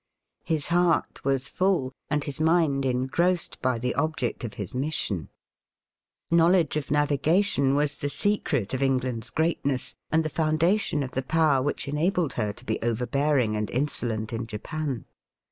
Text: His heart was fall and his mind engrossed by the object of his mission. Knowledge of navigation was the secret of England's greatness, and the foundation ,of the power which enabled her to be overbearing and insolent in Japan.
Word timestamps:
His 0.43 0.69
heart 0.69 1.23
was 1.23 1.47
fall 1.47 1.91
and 2.09 2.23
his 2.23 2.41
mind 2.41 2.85
engrossed 2.85 3.61
by 3.61 3.77
the 3.77 3.93
object 3.93 4.43
of 4.43 4.55
his 4.55 4.73
mission. 4.73 5.29
Knowledge 6.31 6.75
of 6.75 6.89
navigation 6.89 7.75
was 7.75 7.97
the 7.97 8.09
secret 8.09 8.73
of 8.73 8.81
England's 8.81 9.29
greatness, 9.29 9.93
and 10.09 10.25
the 10.25 10.29
foundation 10.29 11.03
,of 11.03 11.11
the 11.11 11.21
power 11.21 11.61
which 11.61 11.87
enabled 11.87 12.33
her 12.33 12.51
to 12.51 12.65
be 12.65 12.79
overbearing 12.81 13.55
and 13.55 13.69
insolent 13.69 14.33
in 14.33 14.47
Japan. 14.47 15.05